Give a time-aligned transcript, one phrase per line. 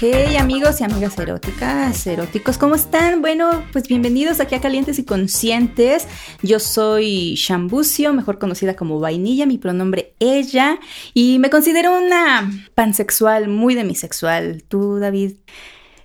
[0.00, 3.20] Hey amigos y amigas eróticas, eróticos, ¿cómo están?
[3.20, 6.06] Bueno, pues bienvenidos aquí a Calientes y Conscientes.
[6.40, 10.78] Yo soy Shambucio, mejor conocida como Vainilla, mi pronombre ella,
[11.14, 14.62] y me considero una pansexual, muy demisexual.
[14.68, 15.32] Tú, David,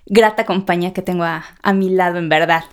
[0.06, 2.64] grata compañía que tengo a, mi lado, en verdad.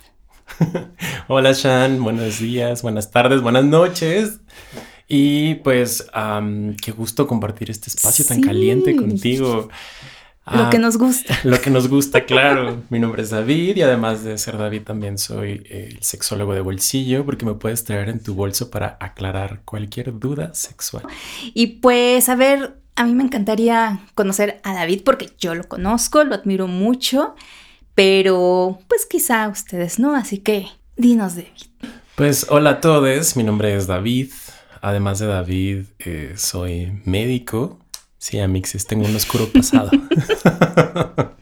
[1.28, 4.40] Hola, Shan, buenos días, buenas tardes, buenas noches.
[5.06, 6.04] Y pues,
[6.82, 9.68] qué gusto compartir este espacio tan caliente contigo.
[10.50, 11.38] Lo que ah, nos gusta.
[11.44, 12.82] Lo que nos gusta, claro.
[12.90, 17.24] Mi nombre es David y además de ser David también soy el sexólogo de bolsillo
[17.24, 21.04] porque me puedes traer en tu bolso para aclarar cualquier duda sexual.
[21.54, 26.24] Y pues, a ver, a mí me encantaría conocer a David porque yo lo conozco,
[26.24, 27.36] lo admiro mucho,
[27.94, 31.92] pero pues quizá ustedes no, así que dinos David.
[32.16, 34.32] Pues hola a todos, mi nombre es David.
[34.80, 37.78] Además de David, eh, soy médico
[38.22, 39.90] Sí, Amixes, tengo un oscuro pasado.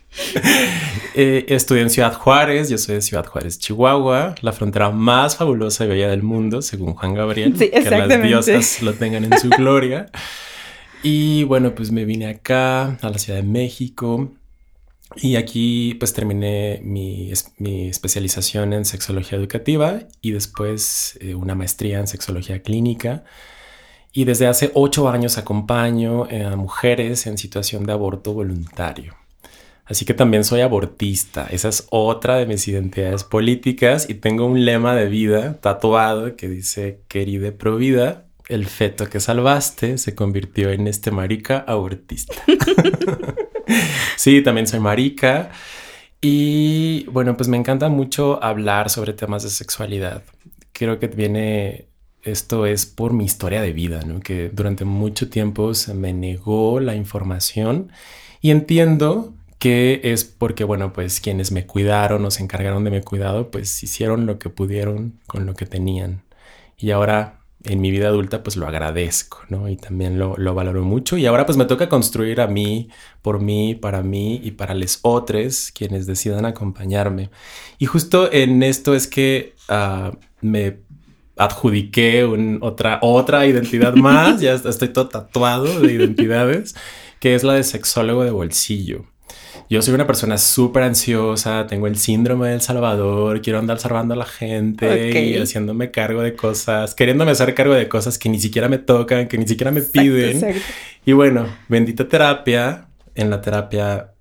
[1.14, 5.84] eh, estudié en Ciudad Juárez, yo soy de Ciudad Juárez, Chihuahua, la frontera más fabulosa
[5.84, 7.54] y bella del mundo, según Juan Gabriel.
[7.54, 10.06] Sí, que las diosas lo tengan en su gloria.
[11.02, 14.32] Y bueno, pues me vine acá, a la Ciudad de México,
[15.16, 17.30] y aquí pues terminé mi,
[17.90, 23.24] especialización en sexología educativa y después eh, una maestría en sexología clínica
[24.12, 29.14] y desde hace ocho años acompaño a mujeres en situación de aborto voluntario.
[29.90, 31.48] Así que también soy abortista.
[31.50, 36.48] Esa es otra de mis identidades políticas y tengo un lema de vida tatuado que
[36.48, 42.34] dice, querida provida, el feto que salvaste se convirtió en este marica abortista.
[44.16, 45.50] sí, también soy marica.
[46.20, 50.22] Y bueno, pues me encanta mucho hablar sobre temas de sexualidad.
[50.72, 51.89] Creo que viene
[52.22, 54.20] esto es por mi historia de vida, ¿no?
[54.20, 57.90] que durante mucho tiempo se me negó la información
[58.40, 63.02] y entiendo que es porque, bueno, pues quienes me cuidaron o se encargaron de mi
[63.02, 66.22] cuidado, pues hicieron lo que pudieron con lo que tenían.
[66.78, 69.68] Y ahora en mi vida adulta, pues lo agradezco, ¿no?
[69.68, 71.18] Y también lo, lo valoro mucho.
[71.18, 72.88] Y ahora pues me toca construir a mí,
[73.20, 77.28] por mí, para mí y para los otros quienes decidan acompañarme.
[77.78, 80.78] Y justo en esto es que uh, me
[81.40, 82.24] adjudiqué
[82.60, 86.74] otra, otra identidad más, ya estoy todo tatuado de identidades,
[87.18, 89.04] que es la de sexólogo de bolsillo.
[89.68, 94.16] Yo soy una persona súper ansiosa, tengo el síndrome del Salvador, quiero andar salvando a
[94.16, 98.68] la gente y haciéndome cargo de cosas, queriéndome hacer cargo de cosas que ni siquiera
[98.68, 100.56] me tocan, que ni siquiera me piden.
[101.06, 102.86] Y bueno, bendita terapia.
[103.14, 104.12] En la terapia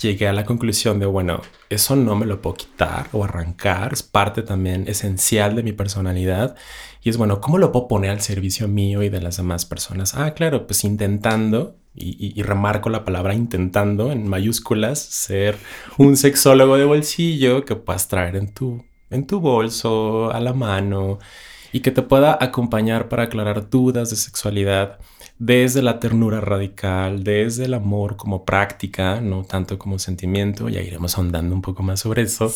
[0.00, 4.02] llegué a la conclusión de, bueno, eso no me lo puedo quitar o arrancar, es
[4.02, 6.56] parte también esencial de mi personalidad.
[7.02, 10.14] Y es bueno, ¿cómo lo puedo poner al servicio mío y de las demás personas?
[10.14, 15.56] Ah, claro, pues intentando, y, remarco la palabra intentando en mayúsculas, ser
[15.96, 21.18] un sexólogo de bolsillo que puedas traer en tu, en tu bolso, a la mano,
[21.72, 24.98] y que te pueda acompañar para aclarar dudas de sexualidad
[25.38, 31.16] desde la ternura radical, desde el amor como práctica, no tanto como sentimiento, ya iremos
[31.16, 32.52] ahondando un poco más sobre eso,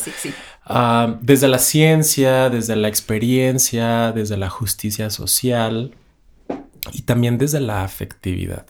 [0.65, 5.95] ah, desde la ciencia, desde la experiencia, desde la justicia social
[6.91, 8.65] y también desde la afectividad.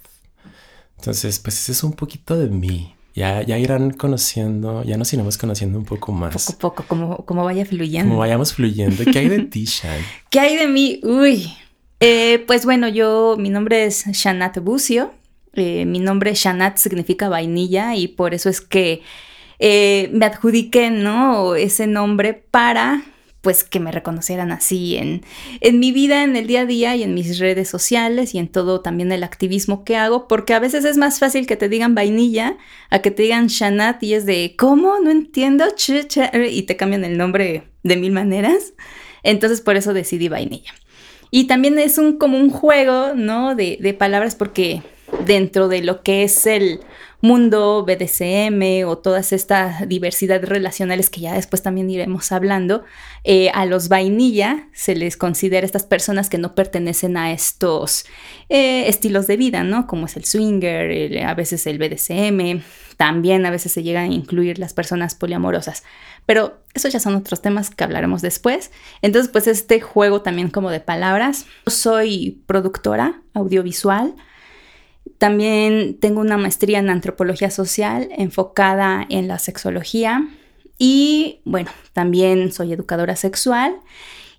[0.98, 2.96] Entonces, pues ese es un poquito de mí.
[3.16, 6.34] Ya, ya irán conociendo, ya nos iremos conociendo un poco más.
[6.34, 8.10] Poco a poco, como, como vaya fluyendo.
[8.10, 9.04] Como vayamos fluyendo.
[9.12, 10.02] ¿Qué hay de ti, Shan?
[10.32, 11.00] ¿Qué hay de mí?
[11.04, 11.54] Uy,
[12.06, 15.14] eh, pues bueno, yo, mi nombre es Shanat Bucio.
[15.54, 19.02] Eh, mi nombre Shanat significa vainilla y por eso es que
[19.60, 21.56] eh, me adjudiqué, ¿no?
[21.56, 23.04] Ese nombre para
[23.40, 25.22] pues que me reconocieran así en,
[25.60, 28.48] en mi vida, en el día a día y en mis redes sociales y en
[28.48, 31.94] todo también el activismo que hago, porque a veces es más fácil que te digan
[31.94, 32.58] vainilla
[32.90, 34.98] a que te digan Shanat y es de, ¿cómo?
[35.00, 35.66] No entiendo,
[36.50, 38.74] y te cambian el nombre de mil maneras.
[39.24, 40.74] Entonces por eso decidí vainilla.
[41.36, 43.56] Y también es un, como un juego, ¿no?
[43.56, 44.84] De, de palabras porque
[45.26, 46.80] dentro de lo que es el
[47.24, 52.84] mundo BDSM o todas estas diversidad relacionales que ya después también iremos hablando,
[53.24, 58.06] eh, a los vainilla se les considera estas personas que no pertenecen a estos
[58.50, 59.88] eh, estilos de vida, ¿no?
[59.88, 62.62] Como es el swinger, a veces el BDSM,
[62.98, 65.84] también a veces se llegan a incluir las personas poliamorosas.
[66.26, 68.70] Pero esos ya son otros temas que hablaremos después.
[69.02, 71.46] Entonces, pues este juego también como de palabras.
[71.66, 74.14] Yo soy productora audiovisual.
[75.18, 80.28] También tengo una maestría en antropología social enfocada en la sexología.
[80.78, 83.76] Y bueno, también soy educadora sexual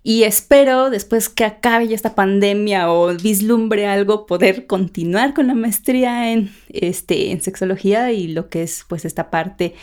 [0.07, 5.55] Y espero, después que acabe ya esta pandemia o vislumbre algo, poder continuar con la
[5.55, 9.75] maestría en, este, en sexología y lo que es pues esta parte,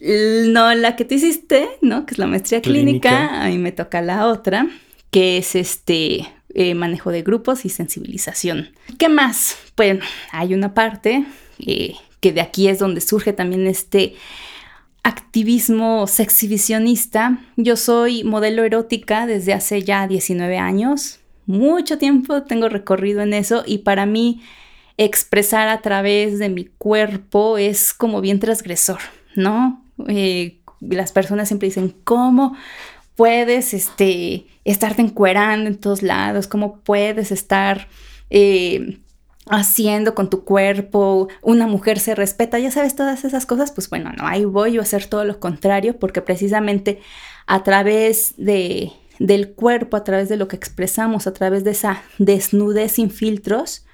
[0.00, 2.04] no la que tú hiciste, ¿no?
[2.04, 4.68] Que es la maestría clínica, a mí me toca la otra,
[5.12, 8.70] que es este eh, manejo de grupos y sensibilización.
[8.98, 9.56] ¿Qué más?
[9.76, 11.24] Bueno, hay una parte
[11.58, 14.14] eh, que de aquí es donde surge también este
[15.02, 17.40] activismo sexivisionista.
[17.56, 21.20] Yo soy modelo erótica desde hace ya 19 años.
[21.46, 24.42] Mucho tiempo tengo recorrido en eso y para mí
[24.98, 28.98] expresar a través de mi cuerpo es como bien transgresor,
[29.34, 29.82] ¿no?
[30.08, 32.56] Eh, las personas siempre dicen, ¿cómo
[33.16, 36.46] puedes este, estarte encuerando en todos lados?
[36.46, 37.88] ¿Cómo puedes estar...
[38.30, 39.00] Eh,
[39.50, 44.12] haciendo con tu cuerpo, una mujer se respeta, ya sabes todas esas cosas, pues bueno,
[44.16, 47.00] no, ahí voy a hacer todo lo contrario porque precisamente
[47.46, 52.02] a través de, del cuerpo, a través de lo que expresamos, a través de esa
[52.18, 53.84] desnudez sin filtros,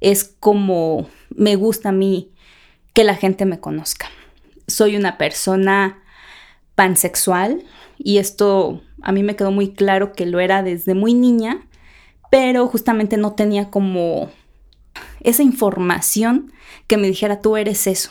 [0.00, 2.32] es como me gusta a mí
[2.92, 4.08] que la gente me conozca.
[4.66, 6.02] Soy una persona
[6.74, 7.62] pansexual
[7.98, 11.66] y esto a mí me quedó muy claro que lo era desde muy niña,
[12.30, 14.30] pero justamente no tenía como
[15.20, 16.52] esa información
[16.86, 18.10] que me dijera tú eres eso.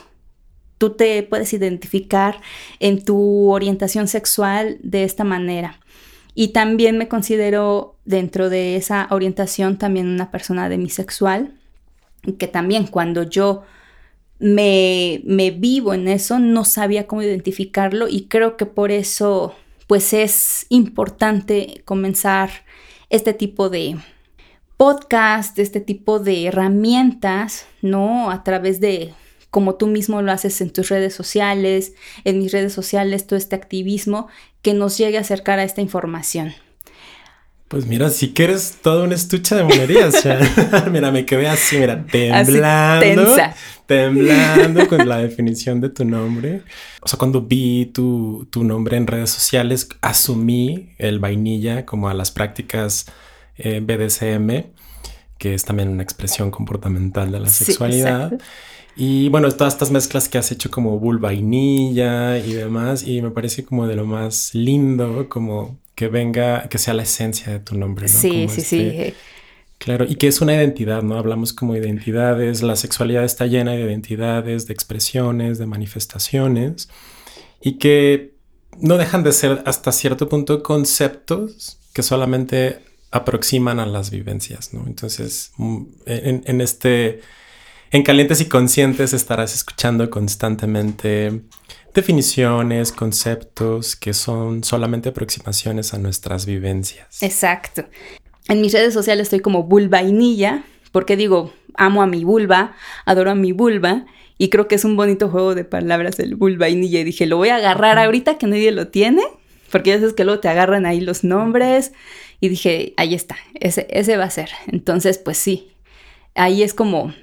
[0.77, 2.41] Tú te puedes identificar
[2.79, 5.79] en tu orientación sexual de esta manera.
[6.35, 11.55] Y también me considero dentro de esa orientación también una persona demisexual,
[12.37, 13.63] que también cuando yo
[14.39, 19.55] me, me vivo en eso no sabía cómo identificarlo y creo que por eso
[19.87, 22.49] pues es importante comenzar
[23.09, 23.97] este tipo de,
[24.77, 28.31] podcast, este tipo de herramientas, ¿no?
[28.31, 29.13] A través de
[29.49, 31.93] como tú mismo lo haces en tus redes sociales,
[32.23, 34.27] en mis redes sociales, todo este activismo
[34.61, 36.53] que nos llegue a acercar a esta información.
[37.67, 40.15] Pues mira, si quieres toda una estucha de monerías,
[40.91, 43.37] mira, me quedé así, mira, temblando,
[43.85, 46.61] temblando con la definición de tu nombre.
[47.01, 52.13] O sea, cuando vi tu, tu nombre en redes sociales, asumí el vainilla como a
[52.13, 53.05] las prácticas
[53.57, 54.71] eh, BDSM,
[55.37, 58.33] que es también una expresión comportamental de la sexualidad.
[58.95, 63.31] Y bueno, todas estas mezclas que has hecho como vulva vainilla y demás, y me
[63.31, 67.75] parece como de lo más lindo, como que venga, que sea la esencia de tu
[67.75, 68.19] nombre, ¿no?
[68.19, 68.81] Sí, sí, sí.
[68.81, 69.13] Este,
[69.83, 71.17] claro, y que es una identidad, ¿no?
[71.17, 76.87] Hablamos como identidades, la sexualidad está llena de identidades, de expresiones, de manifestaciones,
[77.59, 78.33] y que
[78.79, 82.79] no dejan de ser hasta cierto punto conceptos que solamente
[83.11, 84.85] aproximan a las vivencias, ¿no?
[84.87, 87.19] Entonces, mm, en, este,
[87.91, 91.41] en Calientes y Conscientes estarás escuchando constantemente
[91.93, 97.21] definiciones, conceptos que son solamente aproximaciones a nuestras vivencias.
[97.21, 97.83] Exacto.
[98.47, 102.75] En mis redes sociales estoy como vulvainilla, porque digo, amo a mi vulva,
[103.05, 104.05] adoro a mi vulva,
[104.37, 106.99] y creo que es un bonito juego de palabras el vulvainilla.
[106.99, 109.21] Y dije, lo voy a agarrar ahorita que nadie lo tiene,
[109.71, 111.93] porque ya sabes que luego te agarran ahí los nombres
[112.39, 114.49] y dije, ahí está, ese, ese va a ser.
[114.67, 115.71] Entonces, pues sí,
[116.35, 117.13] ahí es como,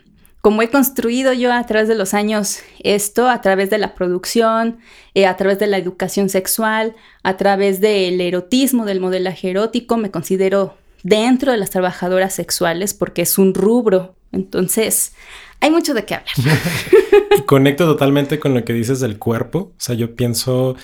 [0.40, 4.78] como he construido yo a través de los años esto, a través de la producción,
[5.14, 10.10] eh, a través de la educación sexual, a través del erotismo, del modelaje erótico, me
[10.10, 14.16] considero dentro de las trabajadoras sexuales porque es un rubro.
[14.32, 15.14] Entonces,
[15.60, 16.34] hay mucho de qué hablar.
[17.38, 19.58] y conecto totalmente con lo que dices del cuerpo.
[19.58, 20.76] O sea, yo pienso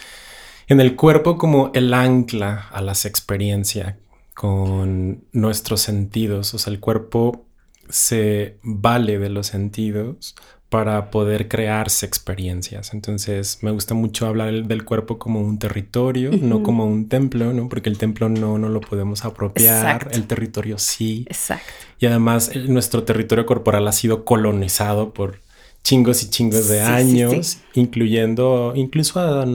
[0.68, 3.94] en el cuerpo como el ancla a las experiencias
[4.35, 6.52] con nuestros sentidos.
[6.54, 7.46] O sea, el cuerpo
[7.88, 10.35] se vale de los sentidos
[10.68, 12.92] para poder crearse experiencias.
[12.92, 17.68] Entonces, me gusta mucho hablar del cuerpo como un territorio, no como un templo, ¿no?
[17.68, 21.25] Porque el templo no, no lo podemos apropiar, el territorio sí.
[21.28, 21.73] Exacto.
[22.00, 25.40] Y además, nuestro territorio corporal ha sido colonizado por
[25.85, 29.46] chingos y chingos de años, incluyendo incluso a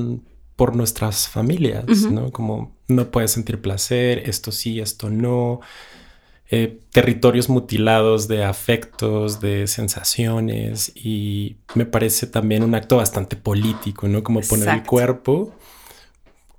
[0.55, 2.31] por nuestras familias, ¿no?
[2.31, 5.59] Como no puedes sentir placer, esto sí, esto no.
[6.53, 14.09] Eh, territorios mutilados de afectos, de sensaciones y me parece también un acto bastante político,
[14.09, 14.21] ¿no?
[14.21, 15.53] Como poner el cuerpo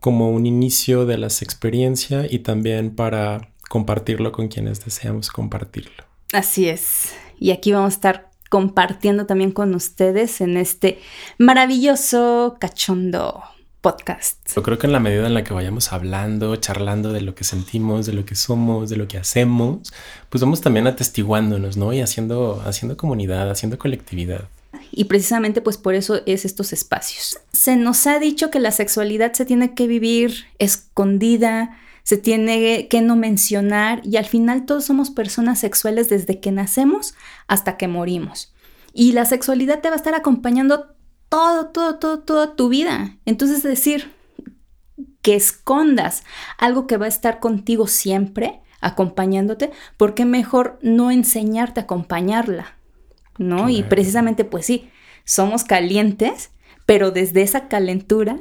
[0.00, 6.04] como un inicio de las experiencias y también para compartirlo con quienes deseamos compartirlo.
[6.32, 7.14] Así es.
[7.38, 10.99] Y aquí vamos a estar compartiendo también con ustedes en este
[11.38, 13.42] maravilloso cachondo
[13.82, 14.38] podcast.
[14.54, 17.44] Yo creo que en la medida en la que vayamos hablando, charlando de lo que
[17.44, 19.92] sentimos, de lo que somos, de lo que hacemos,
[20.30, 21.92] pues vamos también atestiguándonos, ¿no?
[21.92, 24.48] Y haciendo, haciendo comunidad, haciendo colectividad.
[24.92, 27.38] Y precisamente pues por eso es estos espacios.
[27.52, 33.00] Se nos ha dicho que la sexualidad se tiene que vivir escondida, se tiene que
[33.00, 37.14] no mencionar y al final todos somos personas sexuales desde que nacemos
[37.48, 38.52] hasta que morimos.
[38.94, 40.94] Y la sexualidad te va a estar acompañando
[41.32, 43.16] todo, todo, todo, toda tu vida.
[43.24, 44.12] Entonces decir
[45.22, 46.24] que escondas
[46.58, 52.76] algo que va a estar contigo siempre, acompañándote, ¿por qué mejor no enseñarte a acompañarla?
[53.38, 53.70] ¿No?
[53.70, 54.90] Y precisamente, pues sí,
[55.24, 56.50] somos calientes,
[56.84, 58.40] pero desde esa calentura,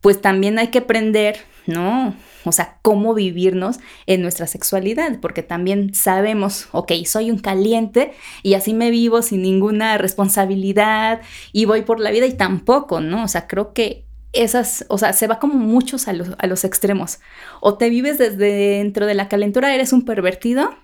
[0.00, 1.36] pues también hay que aprender,
[1.68, 2.16] ¿no?
[2.44, 8.54] O sea, cómo vivirnos en nuestra sexualidad, porque también sabemos, ok, soy un caliente y
[8.54, 11.20] así me vivo sin ninguna responsabilidad
[11.52, 13.24] y voy por la vida y tampoco, ¿no?
[13.24, 16.64] O sea, creo que esas, o sea, se va como muchos a los, a los
[16.64, 17.20] extremos.
[17.60, 20.74] O te vives desde dentro de la calentura, eres un pervertido,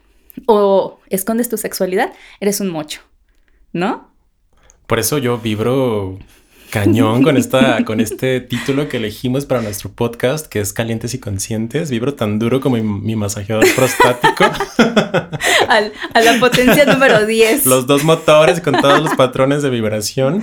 [0.46, 3.00] o escondes tu sexualidad, eres un mocho,
[3.72, 4.10] ¿no?
[4.86, 6.18] Por eso yo vibro
[6.70, 11.18] cañón con, esta, con este título que elegimos para nuestro podcast, que es Calientes y
[11.18, 11.90] Conscientes.
[11.90, 14.44] Vibro tan duro como mi, masajeador prostático.
[15.68, 17.66] a la potencia número 10.
[17.66, 20.42] Los dos motores con todos los patrones de vibración.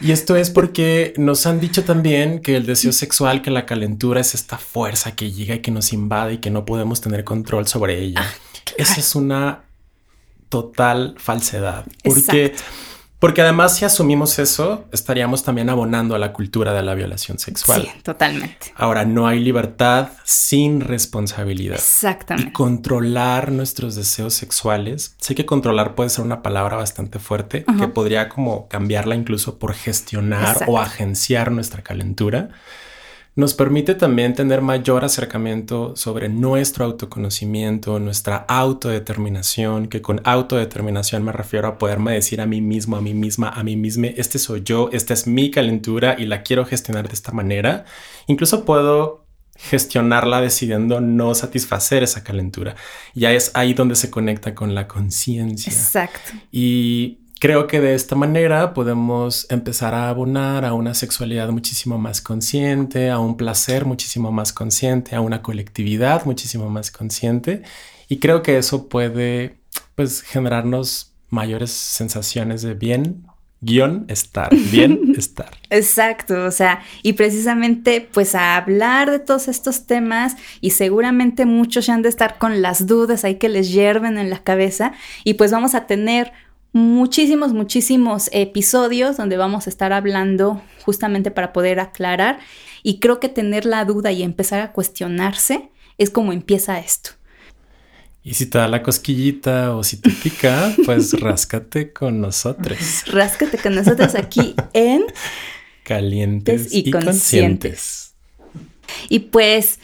[0.00, 4.20] Y esto es porque nos han dicho también que el deseo sexual, que la calentura
[4.20, 7.66] es esta fuerza que llega y que nos invade y que no podemos tener control
[7.66, 8.22] sobre ella.
[8.22, 8.32] Ah,
[8.76, 9.64] Esa es una
[10.48, 11.84] total falsedad.
[12.02, 12.54] Porque
[13.20, 17.82] porque además si asumimos eso, estaríamos también abonando a la cultura de la violación sexual.
[17.82, 18.72] Sí, totalmente.
[18.74, 21.76] Ahora, no hay libertad sin responsabilidad.
[21.76, 22.48] Exactamente.
[22.48, 25.14] Y controlar nuestros deseos sexuales.
[25.18, 29.74] Sé que controlar puede ser una palabra bastante fuerte, que podría como cambiarla incluso por
[29.74, 32.48] gestionar o agenciar nuestra calentura
[33.36, 41.32] nos permite también tener mayor acercamiento sobre nuestro autoconocimiento, nuestra autodeterminación, que con autodeterminación me
[41.32, 44.62] refiero a poderme decir a mí mismo, a mí misma, a mí misma, este soy
[44.62, 47.84] yo, esta es mi calentura y la quiero gestionar de esta manera.
[48.26, 52.76] Incluso puedo gestionarla decidiendo no satisfacer esa calentura.
[53.14, 55.70] Ya es ahí donde se conecta con la conciencia.
[55.70, 56.32] Exacto.
[56.50, 62.20] Y Creo que de esta manera podemos empezar a abonar a una sexualidad muchísimo más
[62.20, 67.62] consciente, a un placer muchísimo más consciente, a una colectividad muchísimo más consciente.
[68.10, 69.56] Y creo que eso puede
[69.94, 73.24] pues generarnos mayores sensaciones de bien,
[73.62, 75.50] guion estar, bien estar.
[75.70, 81.86] Exacto, o sea, y precisamente pues a hablar de todos estos temas y seguramente muchos
[81.86, 84.92] ya han de estar con las dudas ahí que les hierven en la cabeza
[85.24, 86.32] y pues vamos a tener
[86.72, 92.38] muchísimos, muchísimos episodios donde vamos a estar hablando justamente para poder aclarar
[92.82, 97.10] y creo que tener la duda y empezar a cuestionarse es como empieza esto.
[98.22, 103.04] Y si te da la cosquillita o si te pica, pues ráscate con nosotros.
[103.06, 105.04] Ráscate con nosotros aquí en
[105.82, 108.14] Calientes y, conscientes.
[109.08, 109.80] Y pues,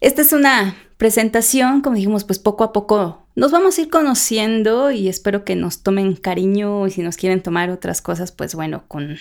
[0.00, 4.90] esta es una presentación, como dijimos, pues poco a poco nos vamos a ir conociendo
[4.90, 8.84] y espero que nos tomen cariño y si nos quieren tomar otras cosas, pues bueno,
[8.88, 9.14] con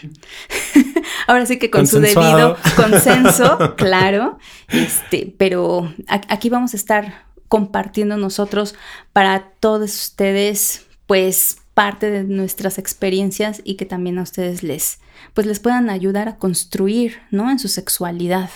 [1.27, 4.37] ahora sí que con su debido consenso, claro.
[4.69, 8.75] Este, pero aquí vamos a estar compartiendo nosotros
[9.11, 14.99] para todos ustedes, pues parte de nuestras experiencias y que también a ustedes les
[15.33, 17.51] pues les puedan ayudar a construir, ¿no?
[17.51, 18.49] En su sexualidad.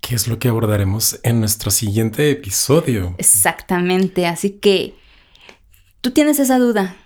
[0.00, 3.14] ¿Qué es lo que abordaremos en nuestro siguiente episodio?
[3.18, 4.94] Exactamente, así que
[6.00, 6.96] tú tienes esa duda.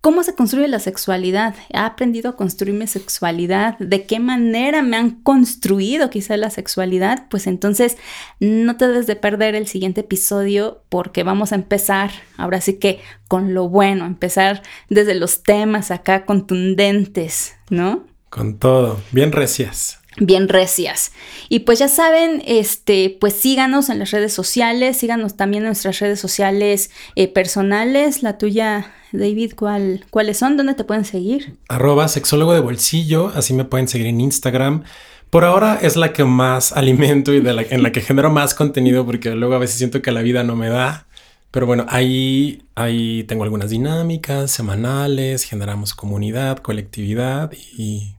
[0.00, 1.56] ¿Cómo se construye la sexualidad?
[1.74, 3.76] ¿Ha aprendido a construir mi sexualidad?
[3.80, 7.26] ¿De qué manera me han construido quizá la sexualidad?
[7.28, 7.96] Pues entonces
[8.38, 13.00] no te debes de perder el siguiente episodio porque vamos a empezar ahora sí que
[13.26, 18.06] con lo bueno, empezar desde los temas acá contundentes, ¿no?
[18.30, 21.12] Con todo, bien recias bien recias.
[21.48, 25.98] Y pues ya saben, este, pues síganos en las redes sociales, síganos también en nuestras
[26.00, 28.22] redes sociales eh, personales.
[28.22, 30.56] La tuya, David, ¿cuál, ¿cuáles son?
[30.56, 31.56] ¿Dónde te pueden seguir?
[31.68, 34.84] Arroba sexólogo de bolsillo, así me pueden seguir en Instagram.
[35.30, 39.34] Por ahora es la que más alimento y en la que genero más contenido porque
[39.34, 41.06] luego a veces siento que la vida no me da.
[41.50, 48.15] Pero bueno, ahí, ahí tengo algunas dinámicas semanales, generamos comunidad, colectividad y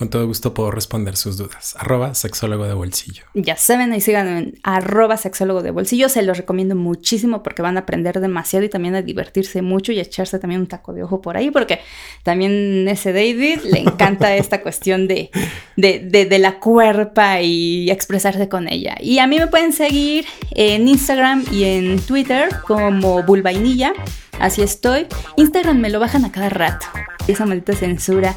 [0.00, 1.74] con todo gusto puedo responder sus dudas.
[1.78, 3.24] Arroba sexólogo de bolsillo.
[3.34, 6.08] Ya saben, ahí sigan en arroba sexólogo de bolsillo.
[6.08, 10.00] Se los recomiendo muchísimo porque van a aprender demasiado y también a divertirse mucho y
[10.00, 11.80] echarse también un taco de ojo por ahí porque
[12.22, 15.30] también ese David le encanta esta cuestión de,
[15.76, 18.96] de, de, la cuerpa y expresarse con ella.
[19.02, 23.92] Y a mí me pueden seguir en Instagram y en Twitter como Bulvainilla.
[24.40, 25.06] Así estoy.
[25.36, 26.86] Instagram me lo bajan a cada rato.
[27.28, 28.36] Esa maldita censura.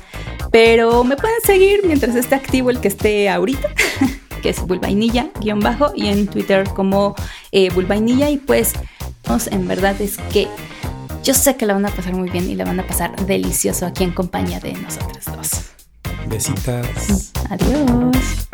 [0.51, 3.69] Pero me pueden seguir mientras esté activo el que esté ahorita.
[4.43, 7.15] que es bulvainilla, guion bajo, y en Twitter como
[7.51, 8.29] eh, bulvainilla.
[8.29, 8.73] Y pues,
[9.49, 10.47] en verdad es que
[11.23, 13.85] yo sé que la van a pasar muy bien y la van a pasar delicioso
[13.85, 15.73] aquí en compañía de nosotros dos.
[16.27, 17.31] Besitas.
[17.49, 18.49] Adiós.